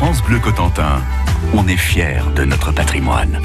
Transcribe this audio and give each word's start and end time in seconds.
France 0.00 0.22
Bleu 0.22 0.38
Cotentin, 0.38 1.02
on 1.54 1.66
est 1.66 1.76
fiers 1.76 2.22
de 2.36 2.44
notre 2.44 2.70
patrimoine. 2.70 3.42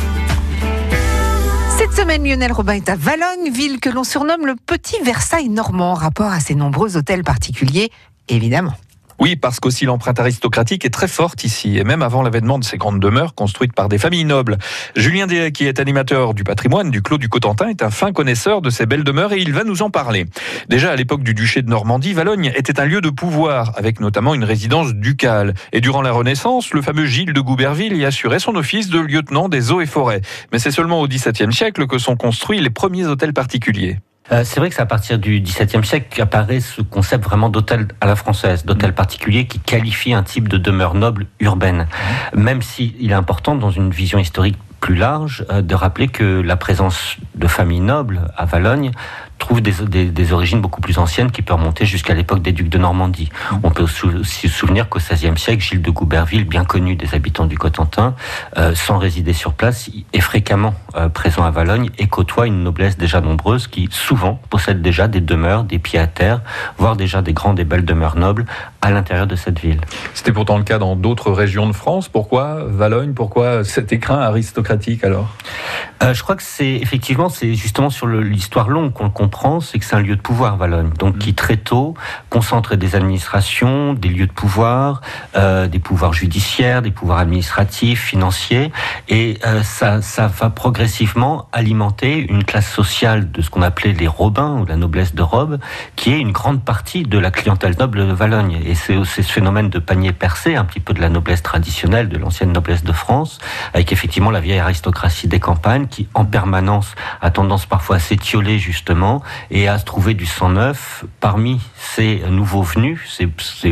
Cette 1.79 1.93
semaine, 1.93 2.23
Lionel 2.23 2.51
Robin 2.51 2.73
est 2.73 2.89
à 2.89 2.95
Valogne, 2.95 3.51
ville 3.51 3.79
que 3.79 3.89
l'on 3.89 4.03
surnomme 4.03 4.45
le 4.45 4.55
petit 4.55 5.01
Versailles 5.03 5.49
normand, 5.49 5.95
rapport 5.95 6.31
à 6.31 6.39
ses 6.39 6.53
nombreux 6.53 6.95
hôtels 6.95 7.23
particuliers, 7.23 7.91
évidemment. 8.29 8.73
Oui, 9.23 9.37
parce 9.37 9.61
qu'aussi 9.61 9.85
l'empreinte 9.85 10.19
aristocratique 10.19 10.83
est 10.83 10.89
très 10.89 11.07
forte 11.07 11.45
ici, 11.45 11.77
et 11.77 11.85
même 11.85 12.01
avant 12.01 12.23
l'avènement 12.23 12.59
de 12.59 12.65
ces 12.65 12.75
grandes 12.75 12.99
demeures 12.99 13.35
construites 13.35 13.71
par 13.71 13.87
des 13.87 13.97
familles 13.97 14.25
nobles. 14.25 14.57
Julien 14.97 15.27
Déa, 15.27 15.49
qui 15.49 15.65
est 15.65 15.79
animateur 15.79 16.33
du 16.33 16.43
patrimoine 16.43 16.91
du 16.91 17.01
Clos 17.01 17.19
du 17.19 17.29
Cotentin, 17.29 17.69
est 17.69 17.83
un 17.83 17.89
fin 17.89 18.11
connaisseur 18.11 18.61
de 18.61 18.69
ces 18.69 18.85
belles 18.85 19.05
demeures 19.05 19.31
et 19.31 19.39
il 19.39 19.53
va 19.53 19.63
nous 19.63 19.81
en 19.81 19.89
parler. 19.89 20.25
Déjà 20.67 20.91
à 20.91 20.97
l'époque 20.97 21.23
du 21.23 21.33
duché 21.33 21.61
de 21.61 21.69
Normandie, 21.69 22.11
Valogne 22.11 22.51
était 22.53 22.81
un 22.81 22.85
lieu 22.85 22.99
de 22.99 23.09
pouvoir, 23.09 23.71
avec 23.77 24.01
notamment 24.01 24.33
une 24.33 24.43
résidence 24.43 24.93
ducale. 24.93 25.53
Et 25.71 25.79
durant 25.79 26.01
la 26.01 26.11
Renaissance, 26.11 26.73
le 26.73 26.81
fameux 26.81 27.05
Gilles 27.05 27.31
de 27.31 27.39
Gouberville 27.39 27.95
y 27.95 28.03
assurait 28.03 28.39
son 28.39 28.55
office 28.55 28.89
de 28.89 28.99
lieutenant 28.99 29.47
des 29.47 29.71
eaux 29.71 29.79
et 29.79 29.85
forêts. 29.85 30.19
Mais 30.51 30.59
c'est 30.59 30.71
seulement 30.71 30.99
au 30.99 31.07
XVIIe 31.07 31.53
siècle 31.53 31.87
que 31.87 31.97
sont 31.97 32.17
construits 32.17 32.59
les 32.59 32.69
premiers 32.69 33.05
hôtels 33.05 33.31
particuliers. 33.31 33.99
Euh, 34.31 34.43
c'est 34.45 34.59
vrai 34.59 34.69
que 34.69 34.75
c'est 34.75 34.81
à 34.81 34.85
partir 34.85 35.19
du 35.19 35.41
XVIIe 35.41 35.83
siècle 35.85 36.07
qu'apparaît 36.09 36.61
ce 36.61 36.81
concept 36.81 37.23
vraiment 37.23 37.49
d'hôtel 37.49 37.87
à 37.99 38.05
la 38.05 38.15
française, 38.15 38.65
d'hôtel 38.65 38.91
mmh. 38.91 38.95
particulier 38.95 39.47
qui 39.47 39.59
qualifie 39.59 40.13
un 40.13 40.23
type 40.23 40.47
de 40.47 40.57
demeure 40.57 40.93
noble 40.93 41.27
urbaine. 41.39 41.87
Mmh. 42.33 42.39
Même 42.39 42.61
s'il 42.61 43.11
est 43.11 43.13
important 43.13 43.55
dans 43.55 43.71
une 43.71 43.91
vision 43.91 44.19
historique 44.19 44.57
plus 44.79 44.95
large 44.95 45.45
euh, 45.49 45.61
de 45.61 45.75
rappeler 45.75 46.07
que 46.07 46.41
la 46.41 46.57
présence 46.57 47.17
de 47.35 47.47
familles 47.47 47.79
nobles 47.79 48.21
à 48.35 48.45
Valogne 48.45 48.91
trouve 49.37 49.61
des, 49.61 50.05
des, 50.05 50.33
origines 50.33 50.61
beaucoup 50.61 50.81
plus 50.81 50.97
anciennes 50.97 51.31
qui 51.31 51.41
peuvent 51.41 51.57
remonter 51.57 51.85
jusqu'à 51.85 52.13
l'époque 52.13 52.41
des 52.41 52.51
ducs 52.51 52.69
de 52.69 52.77
Normandie. 52.77 53.29
On 53.63 53.71
peut 53.71 53.83
aussi 53.83 54.47
se 54.47 54.53
souvenir 54.53 54.89
qu'au 54.89 54.99
XVIe 54.99 55.37
siècle, 55.37 55.61
Gilles 55.61 55.81
de 55.81 55.91
Gouberville, 55.91 56.45
bien 56.45 56.63
connu 56.63 56.95
des 56.95 57.13
habitants 57.13 57.45
du 57.45 57.57
Cotentin, 57.57 58.15
euh, 58.57 58.73
sans 58.73 58.97
résider 58.97 59.33
sur 59.33 59.53
place, 59.53 59.89
est 60.13 60.19
fréquemment 60.21 60.73
euh, 60.95 61.09
présent 61.09 61.43
à 61.43 61.51
Valogne 61.51 61.89
et 61.97 62.07
côtoie 62.07 62.47
une 62.47 62.63
noblesse 62.63 62.97
déjà 62.97 63.21
nombreuse 63.21 63.67
qui 63.67 63.89
souvent 63.91 64.39
possède 64.49 64.81
déjà 64.81 65.07
des 65.07 65.21
demeures, 65.21 65.63
des 65.63 65.79
pieds 65.79 65.99
à 65.99 66.07
terre, 66.07 66.41
voire 66.77 66.95
déjà 66.95 67.21
des 67.21 67.33
grandes 67.33 67.59
et 67.59 67.65
belles 67.65 67.85
demeures 67.85 68.15
nobles 68.15 68.45
à 68.81 68.91
l'intérieur 68.91 69.27
de 69.27 69.35
cette 69.35 69.59
ville. 69.59 69.81
C'était 70.13 70.31
pourtant 70.31 70.57
le 70.57 70.63
cas 70.63 70.77
dans 70.77 70.95
d'autres 70.95 71.31
régions 71.31 71.67
de 71.67 71.73
France. 71.73 72.07
Pourquoi 72.07 72.63
Valogne? 72.67 73.13
Pourquoi 73.13 73.63
cet 73.63 73.91
écrin 73.91 74.19
aristocratique 74.19 75.03
alors? 75.03 75.29
Euh, 76.01 76.13
Je 76.13 76.23
crois 76.23 76.35
que 76.35 76.43
c'est 76.43 76.75
effectivement 76.75 77.29
c'est 77.29 77.55
justement 77.55 77.89
sur 77.89 78.07
l'histoire 78.07 78.69
longue 78.69 78.93
qu'on 78.93 79.09
comprend 79.09 79.32
c'est 79.61 79.79
que 79.79 79.85
c'est 79.85 79.95
un 79.95 80.01
lieu 80.01 80.15
de 80.15 80.21
pouvoir, 80.21 80.57
Valogne. 80.57 80.91
Donc, 80.99 81.17
qui 81.17 81.33
très 81.33 81.57
tôt 81.57 81.95
concentre 82.29 82.75
des 82.75 82.95
administrations, 82.95 83.93
des 83.93 84.09
lieux 84.09 84.27
de 84.27 84.31
pouvoir, 84.31 85.01
euh, 85.35 85.67
des 85.67 85.79
pouvoirs 85.79 86.13
judiciaires, 86.13 86.81
des 86.81 86.91
pouvoirs 86.91 87.19
administratifs, 87.19 88.01
financiers. 88.01 88.71
Et 89.09 89.37
euh, 89.45 89.61
ça, 89.63 90.01
ça 90.01 90.27
va 90.27 90.49
progressivement 90.49 91.47
alimenter 91.51 92.25
une 92.29 92.43
classe 92.43 92.69
sociale 92.69 93.31
de 93.31 93.41
ce 93.41 93.49
qu'on 93.49 93.61
appelait 93.61 93.93
les 93.93 94.07
Robins 94.07 94.59
ou 94.61 94.65
la 94.65 94.75
noblesse 94.75 95.13
de 95.13 95.21
robe, 95.21 95.59
qui 95.95 96.13
est 96.13 96.19
une 96.19 96.31
grande 96.31 96.63
partie 96.63 97.03
de 97.03 97.17
la 97.17 97.31
clientèle 97.31 97.75
noble 97.77 98.07
de 98.07 98.13
Valogne. 98.13 98.59
Et 98.65 98.75
c'est 98.75 99.03
ce 99.03 99.21
phénomène 99.21 99.69
de 99.69 99.79
panier 99.79 100.13
percé, 100.13 100.55
un 100.55 100.65
petit 100.65 100.79
peu 100.79 100.93
de 100.93 101.01
la 101.01 101.09
noblesse 101.09 101.43
traditionnelle, 101.43 102.07
de 102.07 102.17
l'ancienne 102.17 102.51
noblesse 102.51 102.83
de 102.83 102.93
France, 102.93 103.39
avec 103.73 103.91
effectivement 103.91 104.31
la 104.31 104.39
vieille 104.39 104.59
aristocratie 104.59 105.27
des 105.27 105.39
campagnes 105.39 105.87
qui, 105.87 106.07
en 106.13 106.25
permanence, 106.25 106.95
a 107.21 107.29
tendance 107.31 107.65
parfois 107.65 107.97
à 107.97 107.99
s'étioler 107.99 108.59
justement 108.59 109.12
et 109.51 109.67
à 109.67 109.77
se 109.77 109.85
trouver 109.85 110.13
du 110.13 110.25
sang 110.25 110.49
neuf 110.49 111.05
parmi 111.19 111.59
ces 111.77 112.23
nouveaux 112.29 112.63
venus, 112.63 112.99
ces, 113.07 113.27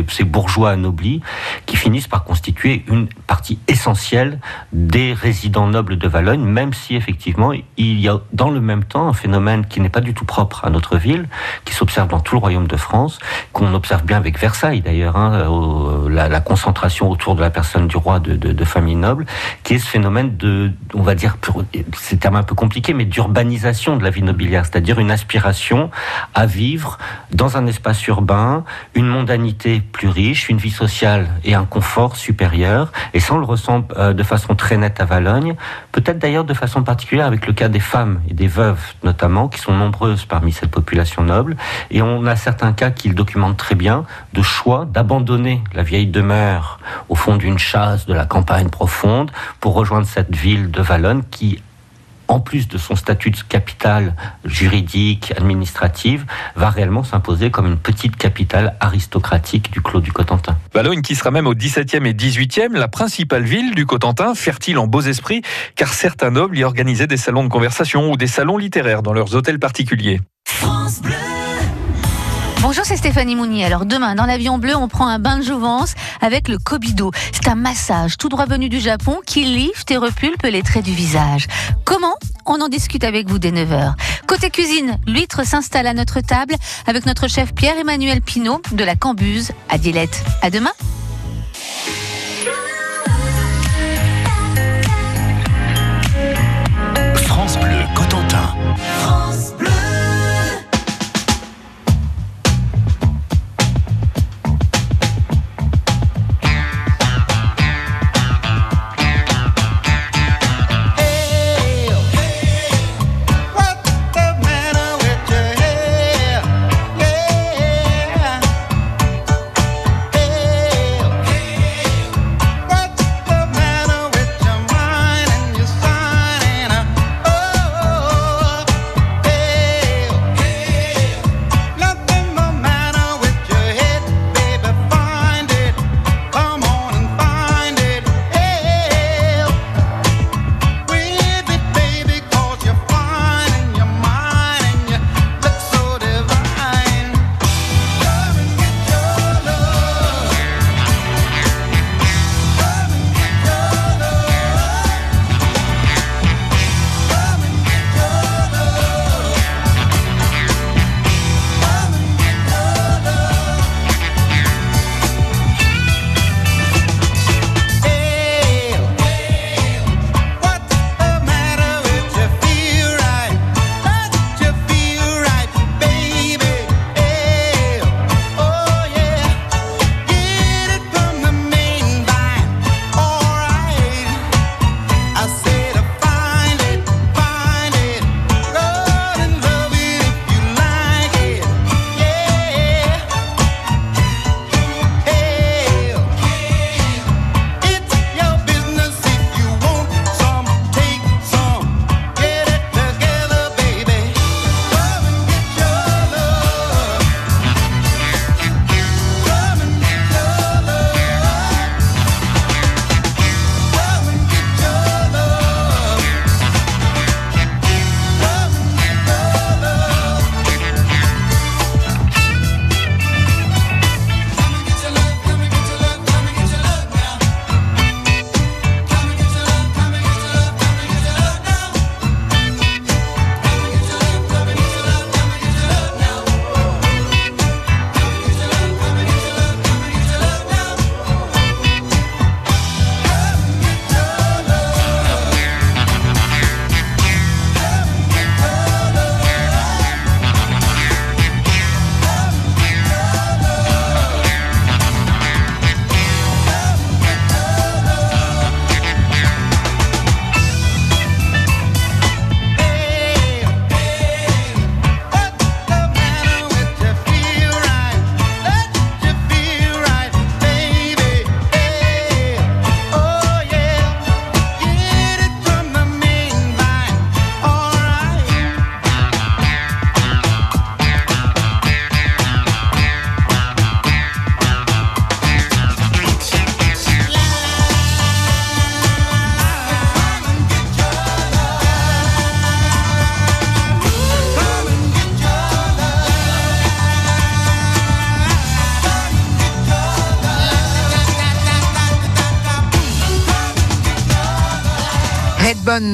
ces, 0.08 0.24
bourgeois 0.24 0.70
anoblis, 0.70 1.20
qui 1.66 1.76
finissent 1.76 2.08
par 2.08 2.24
constituer 2.24 2.84
une 2.88 3.08
partie 3.26 3.58
essentielle 3.68 4.38
des 4.72 5.12
résidents 5.12 5.66
nobles 5.66 5.98
de 5.98 6.08
Valogne, 6.08 6.42
même 6.42 6.72
si 6.72 6.94
effectivement 6.94 7.52
il 7.76 8.00
y 8.00 8.08
a 8.08 8.20
dans 8.32 8.50
le 8.50 8.60
même 8.60 8.84
temps 8.84 9.08
un 9.08 9.12
phénomène 9.12 9.66
qui 9.66 9.80
n'est 9.80 9.88
pas 9.88 10.00
du 10.00 10.14
tout 10.14 10.24
propre 10.24 10.64
à 10.64 10.70
notre 10.70 10.96
ville, 10.96 11.28
qui 11.64 11.74
s'observe 11.74 12.08
dans 12.08 12.20
tout 12.20 12.34
le 12.34 12.40
royaume 12.40 12.66
de 12.66 12.76
France, 12.76 13.18
qu'on 13.52 13.74
observe 13.74 14.04
bien 14.04 14.16
avec 14.16 14.38
Versailles 14.38 14.80
d'ailleurs, 14.80 15.16
hein, 15.16 15.48
la, 16.08 16.40
concentration 16.40 17.10
autour 17.10 17.34
de 17.34 17.40
la 17.40 17.50
personne 17.50 17.86
du 17.86 17.96
roi 17.96 18.18
de, 18.18 18.34
de, 18.34 18.52
de 18.52 18.64
famille 18.64 18.96
noble, 18.96 19.26
qui 19.62 19.74
est 19.74 19.78
ce 19.78 19.86
phénomène 19.86 20.36
de, 20.36 20.72
on 20.94 21.02
va 21.02 21.14
dire, 21.14 21.36
c'est 21.96 22.16
un 22.16 22.18
terme 22.18 22.36
un 22.36 22.42
peu 22.42 22.54
compliqué, 22.54 22.94
mais 22.94 23.04
d'urbanisation 23.04 23.96
de 23.96 24.04
la 24.04 24.10
vie 24.10 24.22
nobiliaire, 24.22 24.64
c'est-à-dire 24.64 24.98
une 24.98 25.10
aspiration 25.10 25.31
à 26.34 26.46
vivre 26.46 26.98
dans 27.32 27.56
un 27.56 27.66
espace 27.66 28.06
urbain, 28.06 28.64
une 28.94 29.06
mondanité 29.06 29.80
plus 29.80 30.08
riche, 30.08 30.48
une 30.48 30.58
vie 30.58 30.70
sociale 30.70 31.28
et 31.44 31.54
un 31.54 31.64
confort 31.64 32.16
supérieur. 32.16 32.92
Et 33.14 33.20
ça, 33.20 33.34
on 33.34 33.38
le 33.38 33.44
ressent 33.44 33.86
euh, 33.96 34.12
de 34.12 34.22
façon 34.22 34.54
très 34.54 34.76
nette 34.76 35.00
à 35.00 35.04
Valogne, 35.04 35.56
peut-être 35.92 36.18
d'ailleurs 36.18 36.44
de 36.44 36.54
façon 36.54 36.82
particulière 36.82 37.26
avec 37.26 37.46
le 37.46 37.52
cas 37.52 37.68
des 37.68 37.80
femmes 37.80 38.20
et 38.28 38.34
des 38.34 38.48
veuves 38.48 38.82
notamment, 39.02 39.48
qui 39.48 39.60
sont 39.60 39.72
nombreuses 39.72 40.24
parmi 40.24 40.52
cette 40.52 40.70
population 40.70 41.22
noble. 41.22 41.56
Et 41.90 42.02
on 42.02 42.26
a 42.26 42.36
certains 42.36 42.72
cas 42.72 42.90
qui 42.90 43.08
le 43.08 43.14
documentent 43.14 43.56
très 43.56 43.74
bien, 43.74 44.04
de 44.32 44.42
choix 44.42 44.86
d'abandonner 44.90 45.62
la 45.74 45.82
vieille 45.82 46.06
demeure 46.06 46.78
au 47.08 47.14
fond 47.14 47.36
d'une 47.36 47.58
chasse 47.58 48.06
de 48.06 48.14
la 48.14 48.26
campagne 48.26 48.68
profonde 48.68 49.30
pour 49.60 49.74
rejoindre 49.74 50.06
cette 50.06 50.34
ville 50.34 50.70
de 50.70 50.82
Valogne 50.82 51.22
qui 51.30 51.62
en 52.32 52.40
plus 52.40 52.66
de 52.66 52.78
son 52.78 52.96
statut 52.96 53.30
de 53.30 53.36
capitale 53.46 54.14
juridique, 54.44 55.34
administrative, 55.36 56.24
va 56.56 56.70
réellement 56.70 57.04
s'imposer 57.04 57.50
comme 57.50 57.66
une 57.66 57.76
petite 57.76 58.16
capitale 58.16 58.74
aristocratique 58.80 59.70
du 59.70 59.82
Clos 59.82 60.00
du 60.00 60.12
Cotentin. 60.12 60.56
Valogne 60.72 61.02
qui 61.02 61.14
sera 61.14 61.30
même 61.30 61.46
au 61.46 61.54
XVIIe 61.54 62.06
et 62.06 62.14
XVIIIe 62.14 62.72
la 62.72 62.88
principale 62.88 63.42
ville 63.42 63.74
du 63.74 63.84
Cotentin, 63.84 64.34
fertile 64.34 64.78
en 64.78 64.86
beaux 64.86 65.02
esprits, 65.02 65.42
car 65.76 65.92
certains 65.92 66.30
nobles 66.30 66.56
y 66.56 66.64
organisaient 66.64 67.06
des 67.06 67.18
salons 67.18 67.44
de 67.44 67.50
conversation 67.50 68.10
ou 68.10 68.16
des 68.16 68.26
salons 68.26 68.56
littéraires 68.56 69.02
dans 69.02 69.12
leurs 69.12 69.34
hôtels 69.34 69.58
particuliers. 69.58 70.20
France 70.46 71.02
Bleu. 71.02 71.31
Bonjour, 72.62 72.84
c'est 72.84 72.96
Stéphanie 72.96 73.34
Mounier. 73.34 73.64
Alors 73.64 73.86
demain, 73.86 74.14
dans 74.14 74.24
l'avion 74.24 74.56
bleu, 74.56 74.76
on 74.76 74.86
prend 74.86 75.08
un 75.08 75.18
bain 75.18 75.38
de 75.38 75.42
jouvence 75.42 75.94
avec 76.20 76.46
le 76.46 76.58
Kobido. 76.58 77.10
C'est 77.32 77.48
un 77.48 77.56
massage 77.56 78.16
tout 78.16 78.28
droit 78.28 78.46
venu 78.46 78.68
du 78.68 78.78
Japon 78.78 79.18
qui 79.26 79.42
lifte 79.42 79.90
et 79.90 79.96
repulpe 79.96 80.44
les 80.44 80.62
traits 80.62 80.84
du 80.84 80.92
visage. 80.92 81.48
Comment? 81.84 82.14
On 82.46 82.60
en 82.60 82.68
discute 82.68 83.02
avec 83.02 83.28
vous 83.28 83.40
dès 83.40 83.50
9h. 83.50 83.94
Côté 84.28 84.48
cuisine, 84.48 84.96
l'huître 85.08 85.44
s'installe 85.44 85.88
à 85.88 85.92
notre 85.92 86.20
table 86.20 86.54
avec 86.86 87.04
notre 87.04 87.26
chef 87.26 87.52
Pierre-Emmanuel 87.52 88.22
Pinault 88.22 88.62
de 88.70 88.84
la 88.84 88.94
Cambuse 88.94 89.50
à 89.68 89.76
Dilette. 89.76 90.22
À 90.40 90.50
demain 90.50 90.70
France 97.26 97.58
Bleu 97.58 97.82
Cotentin. 97.96 98.54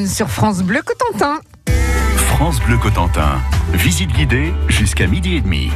Sur 0.07 0.29
France 0.29 0.63
Bleu 0.65 0.81
Cotentin. 0.83 1.39
France 2.17 2.59
Bleu 2.67 2.79
Cotentin. 2.79 3.39
Visite 3.73 4.11
guidée 4.11 4.53
jusqu'à 4.67 5.07
midi 5.07 5.37
et 5.37 5.41
demi. 5.41 5.71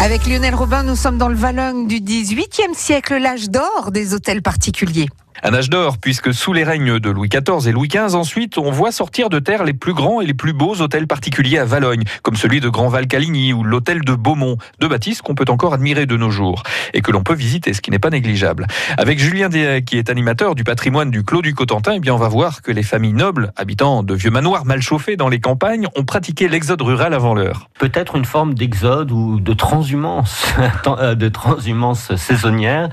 Avec 0.00 0.26
Lionel 0.26 0.56
Robin, 0.56 0.82
nous 0.82 0.96
sommes 0.96 1.16
dans 1.16 1.28
le 1.28 1.36
Valogne 1.36 1.86
du 1.86 2.00
18e 2.00 2.74
siècle, 2.74 3.18
l'âge 3.18 3.50
d'or 3.50 3.92
des 3.92 4.14
hôtels 4.14 4.42
particuliers. 4.42 5.06
Un 5.44 5.54
âge 5.54 5.70
d'or, 5.70 5.98
puisque 5.98 6.34
sous 6.34 6.52
les 6.52 6.64
règnes 6.64 6.98
de 6.98 7.10
Louis 7.10 7.28
XIV 7.28 7.68
et 7.68 7.72
Louis 7.72 7.88
XV, 7.88 8.16
ensuite, 8.16 8.58
on 8.58 8.72
voit 8.72 8.90
sortir 8.90 9.28
de 9.28 9.38
terre 9.38 9.62
les 9.62 9.72
plus 9.72 9.94
grands 9.94 10.20
et 10.20 10.26
les 10.26 10.34
plus 10.34 10.52
beaux 10.52 10.80
hôtels 10.80 11.06
particuliers 11.06 11.58
à 11.58 11.64
Valogne, 11.64 12.02
comme 12.22 12.34
celui 12.34 12.60
de 12.60 12.68
Grand 12.68 12.88
Val-Caligny 12.88 13.52
ou 13.52 13.62
l'hôtel 13.62 14.00
de 14.04 14.14
Beaumont, 14.14 14.56
deux 14.80 14.88
bâtisses 14.88 15.22
qu'on 15.22 15.36
peut 15.36 15.44
encore 15.48 15.74
admirer 15.74 16.06
de 16.06 16.16
nos 16.16 16.30
jours 16.30 16.64
et 16.92 17.02
que 17.02 17.12
l'on 17.12 17.22
peut 17.22 17.34
visiter, 17.34 17.72
ce 17.72 17.80
qui 17.80 17.92
n'est 17.92 18.00
pas 18.00 18.10
négligeable. 18.10 18.66
Avec 18.96 19.20
Julien 19.20 19.48
Déhay, 19.48 19.84
qui 19.84 19.96
est 19.96 20.10
animateur 20.10 20.56
du 20.56 20.64
patrimoine 20.64 21.10
du 21.10 21.22
Clos 21.22 21.42
du 21.42 21.54
Cotentin, 21.54 21.92
eh 21.94 22.00
bien, 22.00 22.14
on 22.14 22.18
va 22.18 22.28
voir 22.28 22.60
que 22.62 22.72
les 22.72 22.82
familles 22.82 23.12
nobles, 23.12 23.52
habitant 23.56 24.02
de 24.02 24.14
vieux 24.14 24.30
manoirs 24.30 24.64
mal 24.64 24.82
chauffés 24.82 25.16
dans 25.16 25.28
les 25.28 25.40
campagnes, 25.40 25.86
ont 25.96 26.04
pratiqué 26.04 26.48
l'exode 26.48 26.82
rural 26.82 27.14
avant 27.14 27.34
l'heure. 27.34 27.70
Peut-être 27.78 28.16
une 28.16 28.24
forme 28.24 28.54
d'exode 28.54 29.12
ou 29.12 29.38
de 29.38 29.52
transhumance, 29.52 30.46
de 31.16 31.28
transhumance 31.28 32.16
saisonnière, 32.16 32.88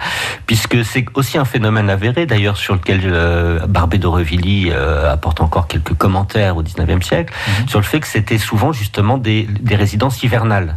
puisque 0.45 0.85
c'est 0.85 1.05
aussi 1.15 1.39
un 1.39 1.45
phénomène 1.45 1.89
avéré 1.89 2.27
d'ailleurs 2.35 2.57
sur 2.57 2.73
lequel 2.75 2.99
euh, 3.05 3.65
Barbé 3.65 3.97
d'Aurevilly 3.97 4.69
euh, 4.69 5.09
apporte 5.09 5.39
encore 5.39 5.67
quelques 5.67 5.93
commentaires 5.93 6.57
au 6.57 6.63
19e 6.63 7.01
siècle, 7.01 7.33
mhm. 7.47 7.69
sur 7.69 7.79
le 7.79 7.85
fait 7.85 8.01
que 8.01 8.07
c'était 8.07 8.37
souvent 8.37 8.73
justement 8.73 9.17
des, 9.17 9.43
des 9.43 9.75
résidences 9.75 10.21
hivernales. 10.21 10.75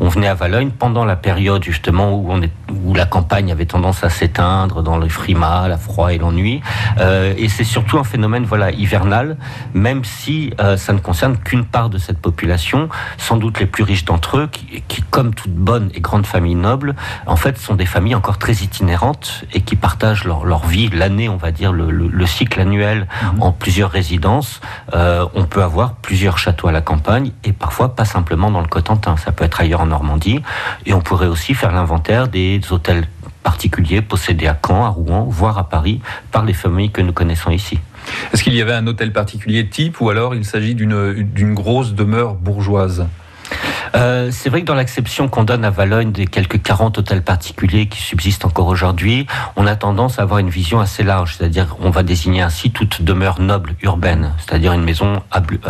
On 0.00 0.08
venait 0.08 0.28
à 0.28 0.34
Valogne 0.34 0.70
pendant 0.70 1.04
la 1.04 1.16
période 1.16 1.62
justement 1.62 2.14
où, 2.14 2.26
on 2.30 2.42
est, 2.42 2.52
où 2.84 2.94
la 2.94 3.06
campagne 3.06 3.52
avait 3.52 3.66
tendance 3.66 4.04
à 4.04 4.10
s'éteindre 4.10 4.82
dans 4.82 4.98
le 4.98 5.08
frimas, 5.08 5.68
la 5.68 5.78
froid 5.78 6.12
et 6.12 6.18
l'ennui. 6.18 6.62
Euh, 6.98 7.34
et 7.36 7.48
c'est 7.48 7.64
surtout 7.64 7.98
un 7.98 8.04
phénomène 8.04 8.44
voilà 8.44 8.70
hivernal, 8.70 9.36
même 9.74 10.04
si 10.04 10.52
euh, 10.60 10.76
ça 10.76 10.92
ne 10.92 10.98
concerne 10.98 11.36
qu'une 11.36 11.64
part 11.64 11.90
de 11.90 11.98
cette 11.98 12.18
population, 12.18 12.88
sans 13.18 13.36
doute 13.36 13.60
les 13.60 13.66
plus 13.66 13.84
riches 13.84 14.04
d'entre 14.04 14.38
eux, 14.38 14.48
qui, 14.50 14.82
qui, 14.88 15.02
comme 15.02 15.34
toute 15.34 15.52
bonne 15.54 15.90
et 15.94 16.00
grande 16.00 16.26
famille 16.26 16.54
noble, 16.54 16.94
en 17.26 17.36
fait 17.36 17.58
sont 17.58 17.74
des 17.74 17.86
familles 17.86 18.14
encore 18.14 18.38
très 18.38 18.54
itinérantes 18.54 19.44
et 19.52 19.60
qui 19.60 19.76
partagent 19.76 20.24
leur, 20.24 20.44
leur 20.44 20.66
vie 20.66 20.88
l'année, 20.88 21.28
on 21.28 21.36
va 21.36 21.50
dire 21.50 21.72
le, 21.72 21.90
le, 21.90 22.08
le 22.08 22.26
cycle 22.26 22.60
annuel 22.60 23.06
mmh. 23.06 23.42
en 23.42 23.52
plusieurs 23.52 23.90
résidences. 23.90 24.60
Euh, 24.94 25.26
on 25.34 25.44
peut 25.44 25.62
avoir 25.62 25.94
plusieurs 25.94 26.38
châteaux 26.38 26.68
à 26.68 26.72
la 26.72 26.80
campagne 26.80 27.32
et 27.44 27.52
parfois 27.52 27.94
pas 27.94 28.04
simplement 28.04 28.50
dans 28.50 28.60
le 28.60 28.66
Cotentin. 28.68 29.16
Ça 29.16 29.32
peut 29.32 29.44
être 29.44 29.51
ailleurs 29.60 29.80
en 29.80 29.86
Normandie. 29.86 30.40
Et 30.86 30.94
on 30.94 31.00
pourrait 31.00 31.26
aussi 31.26 31.54
faire 31.54 31.72
l'inventaire 31.72 32.28
des 32.28 32.60
hôtels 32.70 33.06
particuliers 33.42 34.02
possédés 34.02 34.46
à 34.46 34.58
Caen, 34.64 34.84
à 34.84 34.88
Rouen, 34.88 35.26
voire 35.28 35.58
à 35.58 35.68
Paris, 35.68 36.00
par 36.30 36.44
les 36.44 36.54
familles 36.54 36.90
que 36.90 37.00
nous 37.00 37.12
connaissons 37.12 37.50
ici. 37.50 37.78
Est-ce 38.32 38.42
qu'il 38.42 38.54
y 38.54 38.62
avait 38.62 38.72
un 38.72 38.86
hôtel 38.86 39.12
particulier 39.12 39.68
type 39.68 40.00
ou 40.00 40.10
alors 40.10 40.34
il 40.34 40.44
s'agit 40.44 40.74
d'une 40.74 41.54
grosse 41.54 41.94
demeure 41.94 42.34
bourgeoise? 42.34 43.06
Euh, 43.94 44.30
c'est 44.30 44.48
vrai 44.48 44.62
que 44.62 44.66
dans 44.66 44.74
l'acception 44.74 45.28
qu'on 45.28 45.44
donne 45.44 45.64
à 45.64 45.70
Valogne 45.70 46.12
des 46.12 46.26
quelques 46.26 46.62
40 46.62 46.98
hôtels 46.98 47.22
particuliers 47.22 47.86
qui 47.86 48.00
subsistent 48.00 48.44
encore 48.44 48.68
aujourd'hui, 48.68 49.26
on 49.56 49.66
a 49.66 49.76
tendance 49.76 50.18
à 50.18 50.22
avoir 50.22 50.38
une 50.38 50.48
vision 50.48 50.80
assez 50.80 51.02
large, 51.02 51.36
c'est-à-dire 51.36 51.76
on 51.80 51.90
va 51.90 52.02
désigner 52.02 52.42
ainsi 52.42 52.70
toute 52.70 53.02
demeure 53.02 53.40
noble 53.40 53.74
urbaine, 53.82 54.32
c'est-à-dire 54.38 54.72
une 54.72 54.84
maison 54.84 55.22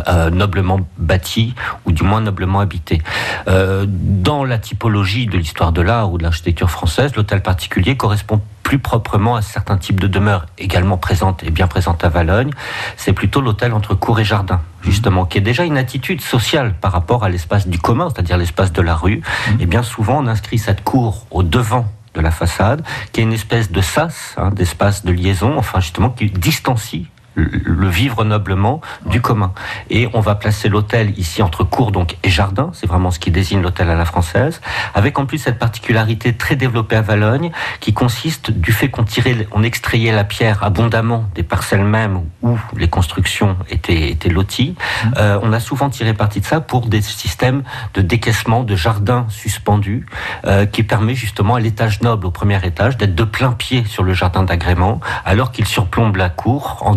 euh, 0.08 0.30
noblement 0.30 0.80
bâtie 0.98 1.54
ou 1.86 1.92
du 1.92 2.02
moins 2.02 2.20
noblement 2.20 2.60
habitée. 2.60 3.02
Euh, 3.48 3.86
dans 3.88 4.44
la 4.44 4.58
typologie 4.58 5.26
de 5.26 5.38
l'histoire 5.38 5.72
de 5.72 5.82
l'art 5.82 6.12
ou 6.12 6.18
de 6.18 6.22
l'architecture 6.22 6.70
française, 6.70 7.14
l'hôtel 7.16 7.42
particulier 7.42 7.96
correspond 7.96 8.40
plus 8.62 8.78
proprement 8.78 9.36
à 9.36 9.42
certains 9.42 9.76
types 9.76 10.00
de 10.00 10.06
demeures 10.06 10.46
également 10.58 10.96
présentes 10.96 11.42
et 11.42 11.50
bien 11.50 11.66
présentes 11.66 12.04
à 12.04 12.08
Valogne, 12.08 12.50
c'est 12.96 13.12
plutôt 13.12 13.40
l'hôtel 13.40 13.72
entre 13.72 13.94
cour 13.94 14.20
et 14.20 14.24
jardin, 14.24 14.60
justement, 14.82 15.24
qui 15.24 15.38
est 15.38 15.42
déjà 15.42 15.64
une 15.64 15.76
attitude 15.76 16.20
sociale 16.20 16.74
par 16.80 16.92
rapport 16.92 17.24
à 17.24 17.28
l'espace 17.28 17.68
du 17.68 17.78
commun, 17.78 18.08
c'est-à-dire 18.10 18.36
l'espace 18.36 18.72
de 18.72 18.82
la 18.82 18.94
rue. 18.94 19.22
Et 19.60 19.66
bien 19.66 19.82
souvent, 19.82 20.18
on 20.22 20.26
inscrit 20.26 20.58
cette 20.58 20.84
cour 20.84 21.26
au 21.30 21.42
devant 21.42 21.86
de 22.14 22.20
la 22.20 22.30
façade, 22.30 22.82
qui 23.12 23.20
est 23.20 23.24
une 23.24 23.32
espèce 23.32 23.70
de 23.70 23.80
sas, 23.80 24.34
hein, 24.36 24.50
d'espace 24.50 25.04
de 25.04 25.12
liaison, 25.12 25.56
enfin 25.56 25.80
justement 25.80 26.10
qui 26.10 26.26
distancie 26.26 27.06
le 27.34 27.88
vivre 27.88 28.24
noblement 28.24 28.80
du 29.06 29.20
commun. 29.20 29.52
Et 29.90 30.08
on 30.14 30.20
va 30.20 30.34
placer 30.34 30.68
l'hôtel 30.68 31.18
ici 31.18 31.42
entre 31.42 31.64
cour 31.64 31.92
donc 31.92 32.16
et 32.22 32.30
jardin, 32.30 32.70
c'est 32.72 32.86
vraiment 32.86 33.10
ce 33.10 33.18
qui 33.18 33.30
désigne 33.30 33.62
l'hôtel 33.62 33.90
à 33.90 33.94
la 33.94 34.04
française, 34.04 34.60
avec 34.94 35.18
en 35.18 35.26
plus 35.26 35.38
cette 35.38 35.58
particularité 35.58 36.34
très 36.34 36.56
développée 36.56 36.96
à 36.96 37.02
Valogne, 37.02 37.50
qui 37.80 37.92
consiste 37.92 38.50
du 38.50 38.72
fait 38.72 38.88
qu'on 38.88 39.04
tirait, 39.04 39.46
on 39.52 39.62
extrayait 39.62 40.12
la 40.12 40.24
pierre 40.24 40.62
abondamment 40.62 41.24
des 41.34 41.42
parcelles 41.42 41.84
mêmes 41.84 42.22
où 42.42 42.56
les 42.76 42.88
constructions 42.88 43.56
étaient, 43.68 44.10
étaient 44.10 44.28
loties. 44.28 44.74
Mmh. 45.04 45.08
Euh, 45.18 45.38
on 45.42 45.52
a 45.52 45.60
souvent 45.60 45.90
tiré 45.90 46.14
parti 46.14 46.40
de 46.40 46.46
ça 46.46 46.60
pour 46.60 46.86
des 46.86 47.02
systèmes 47.02 47.62
de 47.94 48.02
décaissement 48.02 48.62
de 48.62 48.76
jardins 48.76 49.26
suspendus, 49.28 50.06
euh, 50.46 50.66
qui 50.66 50.82
permet 50.82 51.14
justement 51.14 51.54
à 51.54 51.60
l'étage 51.60 52.00
noble, 52.02 52.26
au 52.26 52.30
premier 52.30 52.64
étage, 52.64 52.96
d'être 52.96 53.14
de 53.14 53.24
plein 53.24 53.52
pied 53.52 53.84
sur 53.84 54.02
le 54.02 54.12
jardin 54.12 54.42
d'agrément, 54.42 55.00
alors 55.24 55.52
qu'il 55.52 55.66
surplombe 55.66 56.16
la 56.16 56.28
cour 56.28 56.78
en 56.80 56.94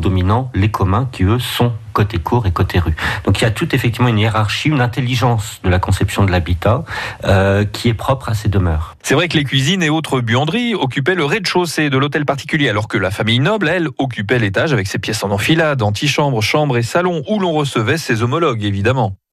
les 0.53 0.69
communs 0.69 1.07
qui, 1.11 1.23
eux, 1.23 1.39
sont 1.39 1.73
côté 1.93 2.17
cour 2.17 2.45
et 2.45 2.51
côté 2.51 2.79
rue. 2.79 2.95
Donc 3.23 3.39
il 3.39 3.43
y 3.43 3.47
a 3.47 3.51
tout 3.51 3.73
effectivement 3.73 4.09
une 4.09 4.19
hiérarchie, 4.19 4.69
une 4.69 4.81
intelligence 4.81 5.61
de 5.63 5.69
la 5.69 5.79
conception 5.79 6.25
de 6.25 6.31
l'habitat 6.31 6.83
euh, 7.23 7.63
qui 7.63 7.87
est 7.89 7.93
propre 7.93 8.29
à 8.29 8.33
ces 8.33 8.49
demeures. 8.49 8.97
C'est 9.01 9.15
vrai 9.15 9.29
que 9.29 9.37
les 9.37 9.45
cuisines 9.45 9.81
et 9.81 9.89
autres 9.89 10.19
buanderies 10.19 10.75
occupaient 10.75 11.15
le 11.15 11.25
rez-de-chaussée 11.25 11.89
de 11.89 11.97
l'hôtel 11.97 12.25
particulier, 12.25 12.69
alors 12.69 12.87
que 12.87 12.97
la 12.97 13.11
famille 13.11 13.39
noble, 13.39 13.69
elle, 13.69 13.87
occupait 13.97 14.39
l'étage 14.39 14.73
avec 14.73 14.87
ses 14.87 14.99
pièces 14.99 15.23
en 15.23 15.31
enfilade, 15.31 15.81
antichambre, 15.81 16.41
chambre 16.41 16.77
et 16.77 16.83
salon, 16.83 17.23
où 17.29 17.39
l'on 17.39 17.53
recevait 17.53 17.97
ses 17.97 18.21
homologues, 18.21 18.63
évidemment. 18.63 19.15